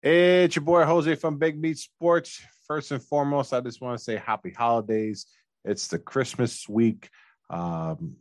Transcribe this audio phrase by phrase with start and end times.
[0.00, 2.40] It's your boy Jose from Big Meat Sports.
[2.68, 5.26] First and foremost, I just want to say happy holidays.
[5.64, 7.08] It's the Christmas week.
[7.50, 8.14] Um,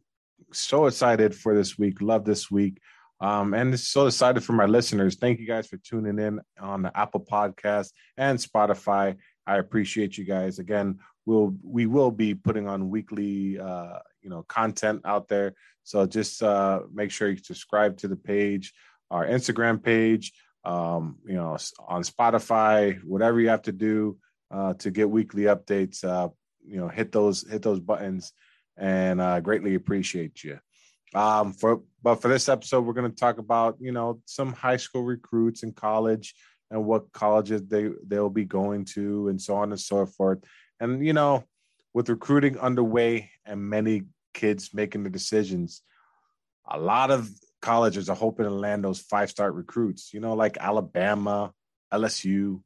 [0.52, 2.02] so excited for this week.
[2.02, 2.80] Love this week.
[3.22, 5.18] Um, and so excited for my listeners.
[5.18, 9.18] Thank you guys for tuning in on the Apple Podcast and Spotify.
[9.46, 10.58] I appreciate you guys.
[10.58, 10.98] Again,
[11.28, 15.54] we'll we will be putting on weekly uh, you know content out there.
[15.84, 18.74] So just uh, make sure you subscribe to the page,
[19.12, 20.34] our Instagram page
[20.68, 21.58] um, you know,
[21.88, 24.18] on Spotify, whatever you have to do
[24.52, 26.04] uh, to get weekly updates.
[26.04, 26.30] Uh,
[26.68, 28.34] you know, hit those hit those buttons,
[28.76, 30.60] and uh, greatly appreciate you.
[31.16, 34.76] Um, for but for this episode, we're going to talk about you know some high
[34.76, 36.36] school recruits in college
[36.70, 40.40] and what colleges they they'll be going to, and so on and so forth.
[40.82, 41.46] And you know,
[41.94, 45.82] with recruiting underway and many kids making the decisions,
[46.70, 47.30] a lot of
[47.62, 51.52] colleges are hoping to land those five star recruits, you know, like Alabama,
[51.94, 52.62] LSU,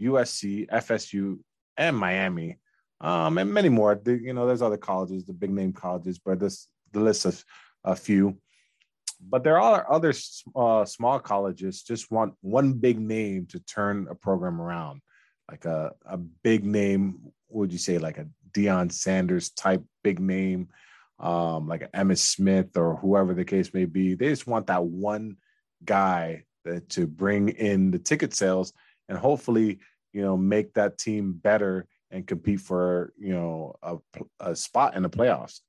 [0.00, 1.38] USC, FSU,
[1.76, 2.58] and Miami,
[3.00, 3.94] um, and many more.
[3.94, 7.44] The, you know, there's other colleges, the big name colleges, but this the list of
[7.84, 8.38] a few.
[9.20, 10.12] But there are other
[10.56, 15.00] uh, small colleges just want one big name to turn a program around,
[15.50, 17.32] like a a big name.
[17.48, 20.68] would you say like a Deion Sanders type big name?
[21.22, 24.14] Um, like Emmitt Smith or whoever the case may be.
[24.14, 25.36] They just want that one
[25.84, 28.72] guy that, to bring in the ticket sales
[29.08, 29.78] and hopefully,
[30.12, 33.96] you know, make that team better and compete for, you know, a,
[34.40, 35.60] a spot in the playoffs.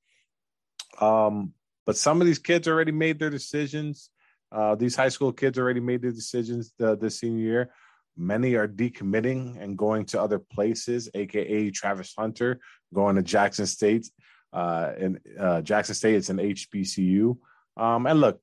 [1.00, 1.52] Um,
[1.86, 4.10] but some of these kids already made their decisions.
[4.50, 7.70] Uh, these high school kids already made their decisions the, this senior year.
[8.16, 12.60] Many are decommitting and going to other places, aka Travis Hunter
[12.92, 14.08] going to Jackson State
[14.54, 16.14] uh, in uh, Jackson State.
[16.14, 17.36] It's an HBCU.
[17.76, 18.40] Um, and look,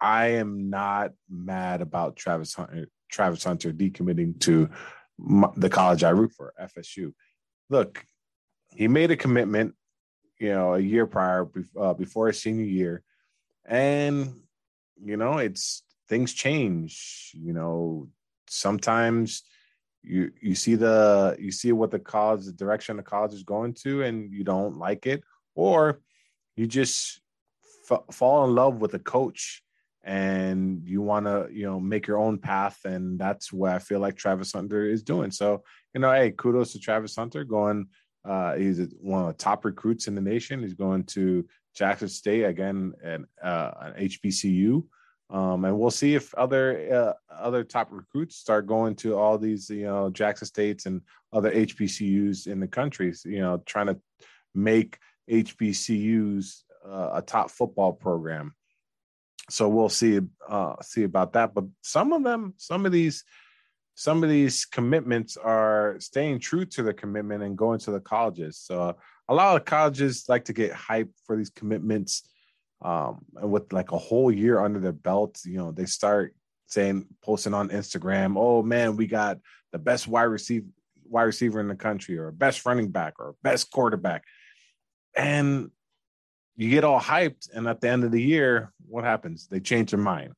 [0.00, 4.70] I am not mad about Travis Hunter, Travis Hunter decommitting to
[5.18, 7.12] my, the college I root for, FSU.
[7.68, 8.04] Look,
[8.74, 9.74] he made a commitment,
[10.38, 13.02] you know, a year prior uh, before his senior year,
[13.64, 14.40] and
[15.04, 17.32] you know, it's things change.
[17.34, 18.08] You know,
[18.48, 19.42] sometimes
[20.02, 23.72] you you see the you see what the college the direction the college is going
[23.72, 25.22] to and you don't like it
[25.54, 26.00] or
[26.56, 27.20] you just
[27.90, 29.62] f- fall in love with a coach
[30.04, 34.00] and you want to you know make your own path and that's what i feel
[34.00, 35.30] like travis hunter is doing.
[35.30, 35.62] So
[35.94, 37.86] you know hey kudos to travis hunter going
[38.24, 40.62] uh he's one of the top recruits in the nation.
[40.62, 44.84] He's going to jackson state again and uh, an hbcu
[45.32, 49.70] um, and we'll see if other uh, other top recruits start going to all these,
[49.70, 51.00] you know, Jackson States and
[51.32, 53.14] other HBCUs in the country.
[53.24, 53.98] You know, trying to
[54.54, 54.98] make
[55.30, 58.54] HBCUs uh, a top football program.
[59.48, 61.54] So we'll see uh, see about that.
[61.54, 63.24] But some of them, some of these,
[63.94, 68.58] some of these commitments are staying true to the commitment and going to the colleges.
[68.58, 68.96] So
[69.28, 72.28] a lot of colleges like to get hype for these commitments
[72.82, 76.34] um, and with like a whole year under their belt, you know, they start
[76.66, 79.38] saying, posting on Instagram, "Oh man, we got
[79.72, 80.66] the best wide receiver,
[81.04, 84.24] wide receiver in the country, or best running back, or best quarterback,"
[85.16, 85.70] and
[86.56, 89.48] you get all hyped, and at the end of the year, what happens?
[89.48, 90.34] They change their mind.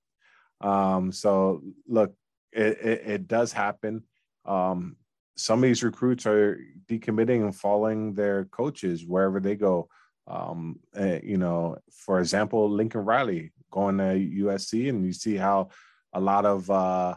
[0.60, 2.14] Um, so look,
[2.52, 4.04] it, it, it does happen.
[4.44, 4.96] Um,
[5.36, 9.88] some of these recruits are decommitting and following their coaches wherever they go.
[10.26, 15.68] Um, uh, you know, for example, Lincoln Riley going to USC, and you see how
[16.12, 17.14] a lot of uh,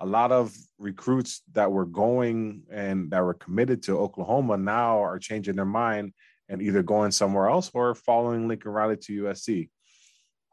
[0.00, 5.18] a lot of recruits that were going and that were committed to Oklahoma now are
[5.18, 6.12] changing their mind
[6.48, 9.70] and either going somewhere else or following Lincoln Riley to USC.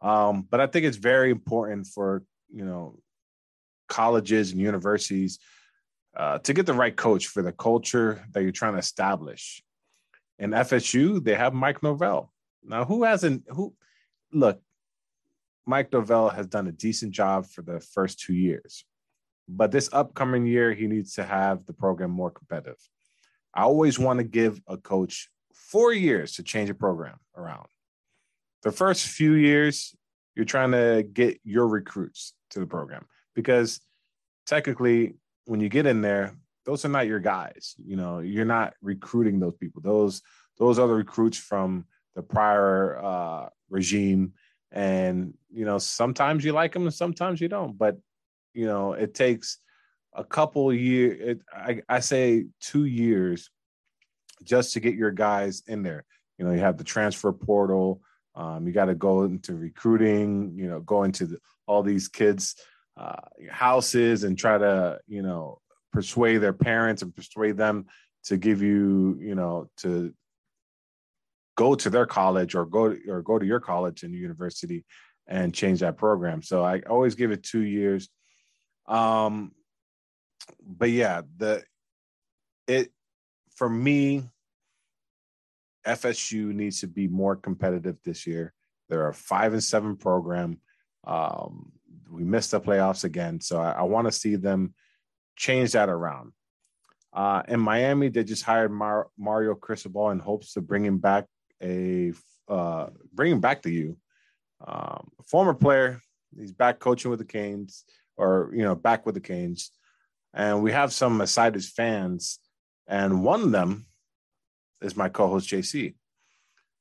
[0.02, 3.00] Um, but I think it's very important for you know
[3.90, 5.40] colleges and universities
[6.16, 9.62] uh, to get the right coach for the culture that you're trying to establish
[10.42, 12.34] in FSU, they have Mike Norvell.
[12.64, 13.74] Now, who hasn't who
[14.34, 14.60] look,
[15.68, 18.84] Mike Norvell has done a decent job for the first two years.
[19.48, 22.80] But this upcoming year, he needs to have the program more competitive.
[23.54, 27.68] I always want to give a coach four years to change a program around.
[28.64, 29.96] The first few years,
[30.36, 33.06] you're trying to get your recruits to the program
[33.36, 33.80] because
[34.48, 35.16] technically,
[35.46, 36.36] when you get in there,
[36.66, 37.76] those are not your guys.
[37.84, 39.82] You know, you're not recruiting those people.
[39.82, 40.22] Those
[40.58, 41.86] those are the recruits from
[42.16, 44.34] the prior uh, regime,
[44.72, 47.78] and you know sometimes you like them and sometimes you don't.
[47.78, 47.98] But
[48.54, 49.58] you know it takes
[50.14, 51.40] a couple years.
[51.54, 53.50] I, I say two years
[54.44, 56.06] just to get your guys in there.
[56.38, 58.02] You know, you have the transfer portal.
[58.34, 60.54] Um, you got to go into recruiting.
[60.56, 62.56] You know, go into the, all these kids
[62.98, 65.60] uh, houses and try to you know
[65.92, 67.86] persuade their parents and persuade them
[68.24, 70.14] to give you you know to
[71.56, 74.86] go to their college or go to, or go to your college and university
[75.28, 76.42] and change that program.
[76.42, 78.10] So I always give it two years.
[78.88, 79.52] Um,
[80.66, 81.64] but yeah, the
[82.68, 82.92] it
[83.56, 84.28] for me,
[85.86, 88.54] FSU needs to be more competitive this year.
[88.90, 90.60] They're a five and seven program.
[91.06, 91.72] Um,
[92.10, 94.74] we missed the playoffs again, so I, I want to see them
[95.42, 96.32] change that around.
[97.12, 101.26] Uh, in Miami, they just hired Mar- Mario Cristobal in hopes to bring him back
[101.62, 102.14] a
[102.48, 103.98] uh, bring him back to you.
[104.66, 106.00] Um, former player,
[106.38, 107.84] he's back coaching with the Canes,
[108.18, 109.72] or you know, back with the Canes,
[110.34, 112.40] and we have some excited fans,
[112.88, 113.88] and one of them
[114.82, 115.96] is my co-host JC.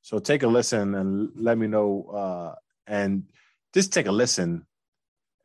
[0.03, 2.55] So take a listen and let me know, uh,
[2.87, 3.25] and
[3.75, 4.67] just take a listen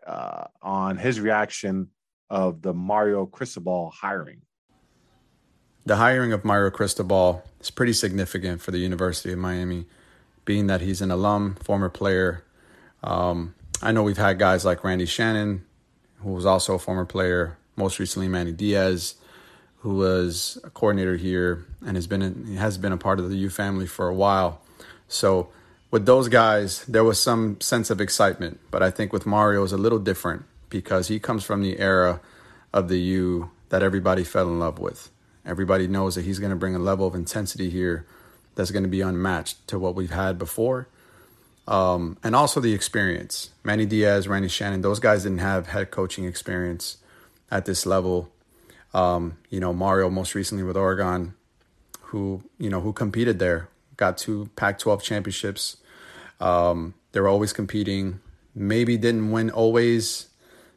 [0.05, 1.89] uh, on his reaction
[2.29, 4.41] of the Mario Cristobal hiring.
[5.85, 9.85] The hiring of Mario Cristobal is pretty significant for the University of Miami,
[10.43, 12.43] being that he's an alum, former player.
[13.03, 15.63] Um, I know we've had guys like Randy Shannon,
[16.21, 19.15] who was also a former player, most recently Manny Diaz,
[19.79, 23.37] who was a coordinator here and has been in, has been a part of the
[23.37, 24.61] U family for a while.
[25.07, 25.49] So
[25.91, 29.71] with those guys, there was some sense of excitement, but I think with Mario is
[29.71, 30.45] a little different
[30.75, 32.19] because he comes from the era
[32.73, 35.09] of the U that everybody fell in love with.
[35.45, 38.05] Everybody knows that he's going to bring a level of intensity here
[38.55, 40.89] that's going to be unmatched to what we've had before.
[41.65, 43.51] Um, and also the experience.
[43.63, 46.97] Manny Diaz, Randy Shannon, those guys didn't have head coaching experience
[47.49, 48.29] at this level.
[48.93, 51.35] Um, you know, Mario most recently with Oregon,
[52.01, 55.77] who, you know, who competed there, got two Pac 12 championships.
[56.41, 58.19] Um, they were always competing,
[58.53, 60.27] maybe didn't win always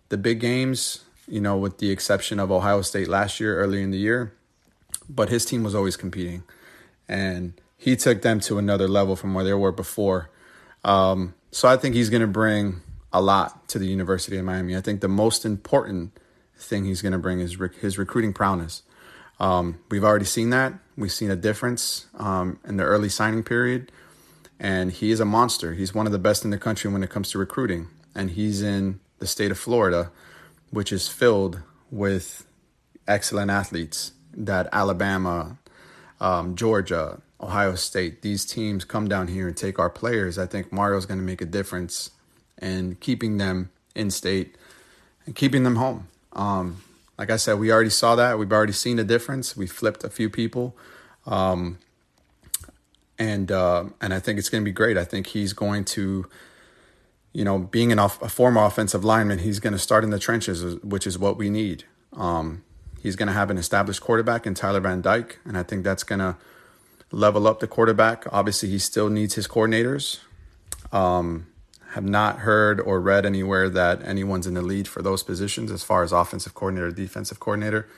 [0.08, 3.90] the big games, you know, with the exception of Ohio State last year, early in
[3.90, 4.32] the year
[5.08, 6.42] but his team was always competing,
[7.08, 10.30] and he took them to another level from where they were before.
[10.84, 12.82] Um, so I think he's going to bring
[13.12, 14.76] a lot to the University of Miami.
[14.76, 16.12] I think the most important
[16.58, 18.82] thing he's going to bring is rec- his recruiting prowess.
[19.40, 20.74] Um, we've already seen that.
[20.96, 23.92] We've seen a difference um, in the early signing period,
[24.58, 25.74] and he is a monster.
[25.74, 28.62] He's one of the best in the country when it comes to recruiting, and he's
[28.62, 30.10] in the state of Florida,
[30.70, 31.60] which is filled
[31.90, 32.46] with
[33.06, 35.58] excellent athletes that Alabama,
[36.20, 40.72] um, Georgia, Ohio State, these teams come down here and take our players, I think
[40.72, 42.10] Mario's going to make a difference
[42.60, 44.56] in keeping them in state
[45.26, 46.08] and keeping them home.
[46.32, 46.82] Um,
[47.18, 48.38] like I said, we already saw that.
[48.38, 49.56] We've already seen a difference.
[49.56, 50.76] We flipped a few people.
[51.26, 51.78] Um,
[53.18, 54.96] and uh, and I think it's going to be great.
[54.96, 56.26] I think he's going to,
[57.32, 60.18] you know, being an off, a former offensive lineman, he's going to start in the
[60.18, 61.84] trenches, which is what we need.
[62.14, 62.64] Um,
[63.00, 66.02] He's going to have an established quarterback in Tyler Van Dyke, and I think that's
[66.02, 66.36] going to
[67.12, 68.24] level up the quarterback.
[68.32, 70.18] Obviously, he still needs his coordinators.
[70.92, 71.46] Um,
[71.92, 75.82] have not heard or read anywhere that anyone's in the lead for those positions as
[75.82, 77.88] far as offensive coordinator, defensive coordinator.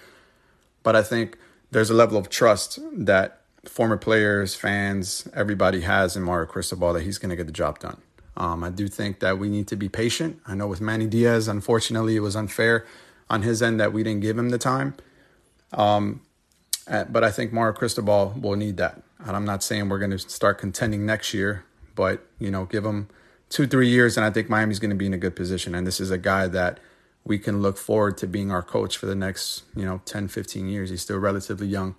[0.82, 1.36] But I think
[1.70, 7.02] there's a level of trust that former players, fans, everybody has in Mario Cristobal that
[7.02, 8.00] he's going to get the job done.
[8.36, 10.40] Um, I do think that we need to be patient.
[10.46, 12.86] I know with Manny Diaz, unfortunately, it was unfair
[13.28, 14.94] on his end that we didn't give him the time.
[15.72, 16.22] Um,
[16.88, 19.02] uh, but I think Mario Cristobal will need that.
[19.18, 21.64] And I'm not saying we're going to start contending next year,
[21.94, 23.08] but you know, give him
[23.50, 25.74] two, three years, and I think Miami's going to be in a good position.
[25.74, 26.80] And this is a guy that
[27.24, 30.68] we can look forward to being our coach for the next, you know, 10, 15
[30.68, 30.90] years.
[30.90, 31.96] He's still relatively young.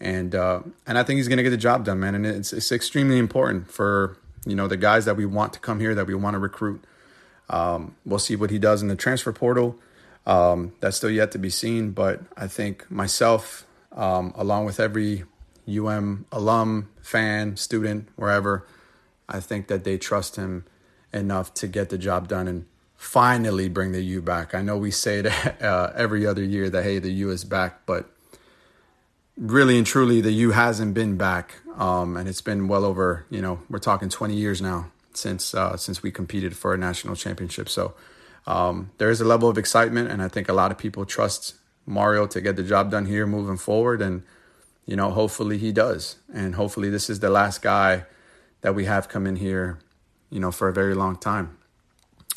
[0.00, 2.14] And uh, and I think he's going to get the job done, man.
[2.14, 5.80] And it's it's extremely important for you know the guys that we want to come
[5.80, 6.84] here, that we want to recruit.
[7.48, 9.78] Um, we'll see what he does in the transfer portal.
[10.26, 15.24] Um, that's still yet to be seen, but I think myself, um, along with every
[15.68, 18.66] UM alum, fan, student, wherever,
[19.28, 20.64] I think that they trust him
[21.12, 24.54] enough to get the job done and finally bring the U back.
[24.54, 25.26] I know we say it
[25.62, 28.11] uh, every other year that, hey, the U is back, but
[29.36, 31.56] really and truly, the U hasn't been back.
[31.76, 35.76] Um, and it's been well over, you know, we're talking 20 years now since uh,
[35.76, 37.68] since we competed for a national championship.
[37.68, 37.94] So
[38.46, 41.54] um, there is a level of excitement, and I think a lot of people trust
[41.86, 44.02] Mario to get the job done here moving forward.
[44.02, 44.22] And,
[44.86, 46.16] you know, hopefully he does.
[46.32, 48.04] And hopefully this is the last guy
[48.60, 49.78] that we have come in here,
[50.30, 51.58] you know, for a very long time.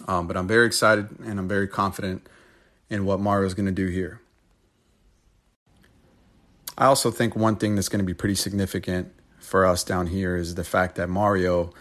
[0.07, 2.27] Um, but I'm very excited and I'm very confident
[2.89, 4.21] in what Mario is going to do here.
[6.77, 10.35] I also think one thing that's going to be pretty significant for us down here
[10.35, 11.71] is the fact that Mario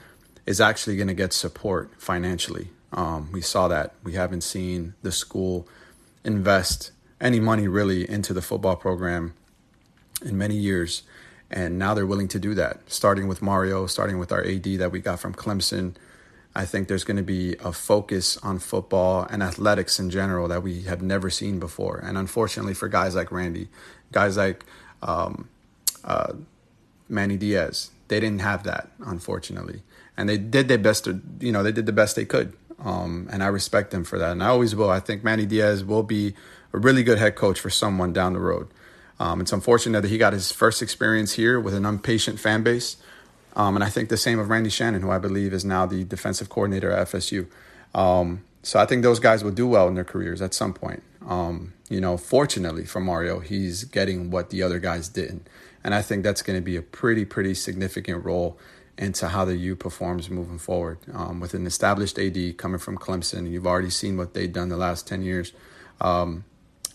[0.46, 3.94] is actually going to get support financially Um, we saw that.
[4.04, 5.66] We haven't seen the school
[6.22, 9.34] invest any money really into the football program
[10.24, 11.02] in many years.
[11.50, 14.92] And now they're willing to do that, starting with Mario, starting with our AD that
[14.92, 15.96] we got from Clemson.
[16.54, 20.62] I think there's going to be a focus on football and athletics in general that
[20.62, 21.98] we have never seen before.
[21.98, 23.68] And unfortunately, for guys like Randy,
[24.12, 24.64] guys like
[25.02, 25.48] um,
[26.04, 26.32] uh,
[27.08, 29.82] Manny Diaz, they didn't have that, unfortunately.
[30.16, 32.52] And they did their best to, you know, they did the best they could.
[32.78, 34.32] Um, and I respect them for that.
[34.32, 34.90] And I always will.
[34.90, 36.34] I think Manny Diaz will be
[36.72, 38.68] a really good head coach for someone down the road.
[39.20, 42.96] Um, it's unfortunate that he got his first experience here with an impatient fan base.
[43.56, 46.04] Um, and I think the same of Randy Shannon, who I believe is now the
[46.04, 47.46] defensive coordinator at FSU.
[47.94, 51.02] Um, so I think those guys will do well in their careers at some point.
[51.26, 55.48] Um, you know, fortunately for Mario, he's getting what the other guys didn't.
[55.82, 58.58] And I think that's going to be a pretty, pretty significant role
[58.96, 60.98] into how the U performs moving forward.
[61.12, 64.76] Um, with an established AD coming from Clemson, you've already seen what they've done the
[64.76, 65.52] last 10 years.
[66.00, 66.44] Um,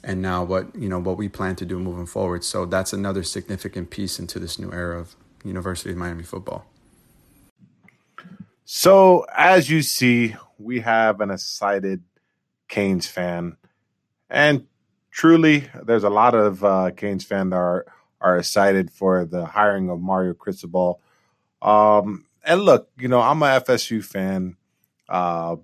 [0.03, 2.43] and now what you know what we plan to do moving forward.
[2.43, 6.65] So that's another significant piece into this new era of University of Miami football.
[8.65, 12.03] So as you see, we have an excited
[12.67, 13.57] Canes fan,
[14.29, 14.67] and
[15.11, 17.85] truly, there's a lot of uh, Canes fans that are
[18.21, 20.99] are excited for the hiring of Mario Cristobal.
[21.61, 24.57] Um, and look, you know, I'm a FSU fan.
[25.07, 25.55] Uh,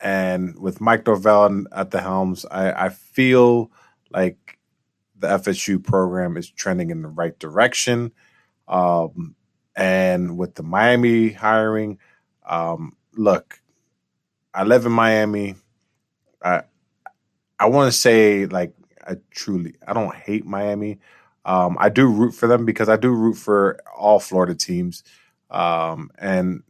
[0.00, 3.70] and with Mike Norvell at the helms, I, I feel
[4.10, 4.58] like
[5.16, 8.12] the FSU program is trending in the right direction.
[8.66, 9.34] Um,
[9.76, 11.98] and with the Miami hiring,
[12.46, 13.60] um, look,
[14.52, 15.56] I live in Miami.
[16.42, 16.64] I
[17.58, 18.74] I want to say like
[19.06, 20.98] I truly I don't hate Miami.
[21.44, 25.04] Um, I do root for them because I do root for all Florida teams.
[25.50, 26.62] Um, and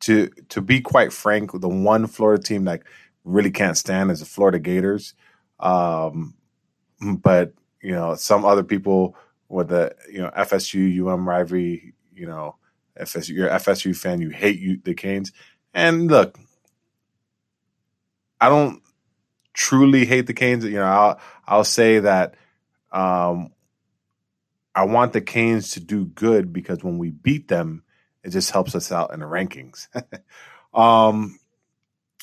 [0.00, 2.82] to to be quite frank, the one Florida team that
[3.24, 5.14] really can't stand is the Florida Gators.
[5.60, 6.34] Um,
[7.00, 7.52] but
[7.82, 9.16] you know, some other people
[9.48, 12.56] with the you know FSU UM rivalry, you know,
[13.00, 15.32] FSU you're FSU fan, you hate you the Canes.
[15.72, 16.38] And look,
[18.40, 18.82] I don't
[19.54, 20.64] truly hate the Canes.
[20.64, 22.34] You know, I'll I'll say that
[22.92, 23.52] um,
[24.74, 27.84] I want the Canes to do good because when we beat them,
[28.22, 29.88] it just helps us out in the rankings.
[30.74, 31.38] um,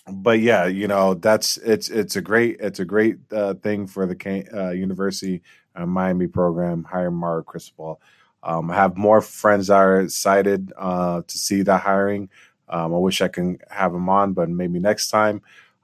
[0.07, 4.05] but yeah, you know that's it's it's a great it's a great uh, thing for
[4.05, 5.41] the uh, University
[5.75, 8.01] uh, Miami program Hire Mario Cristobal.
[8.43, 12.29] Um, I have more friends that are excited uh, to see that hiring.
[12.67, 15.41] Um, I wish I can have them on, but maybe next time.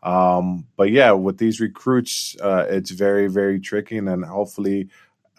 [0.07, 4.89] Um, but yeah, with these recruits, uh, it's very very tricky, and hopefully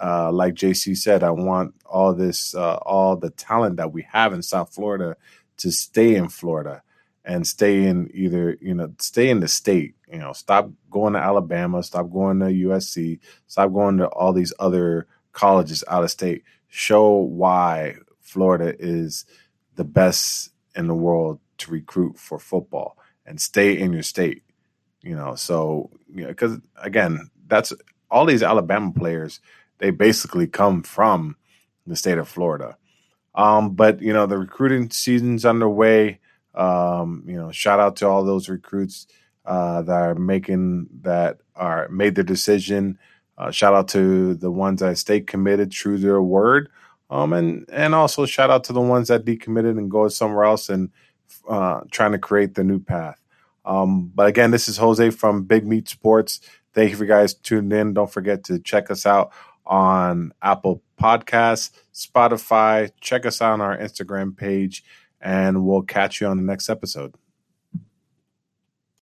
[0.01, 4.33] uh, like JC said, I want all this, uh, all the talent that we have
[4.33, 5.17] in South Florida
[5.59, 6.83] to stay in Florida
[7.25, 9.97] and stay in either, you know, stay in the state.
[10.11, 14.53] You know, stop going to Alabama, stop going to USC, stop going to all these
[14.59, 16.45] other colleges out of state.
[16.69, 19.25] Show why Florida is
[19.75, 22.97] the best in the world to recruit for football
[23.27, 24.43] and stay in your state.
[25.09, 27.73] You know, so you know, because again, that's
[28.11, 29.41] all these Alabama players
[29.79, 31.37] they basically come from
[31.87, 32.77] the state of Florida.
[33.35, 36.21] Um, but you know, the recruiting season's underway.
[36.55, 39.07] Um, you know, shout out to all those recruits
[39.47, 42.99] uh, that are making that are made the decision.
[43.39, 46.69] Uh, shout out to the ones that stay committed, true to their word,
[47.09, 50.69] um, and and also shout out to the ones that decommitted and go somewhere else
[50.69, 50.91] and
[51.49, 53.19] uh, trying to create the new path.
[53.69, 56.41] Um, but again, this is Jose from Big Meat Sports.
[56.73, 57.93] Thank you for guys tuned in.
[57.93, 59.31] Don't forget to check us out
[59.67, 62.91] on Apple Podcasts, Spotify.
[63.03, 64.83] Check us out on our Instagram page,
[65.21, 67.15] and we'll catch you on the next episode.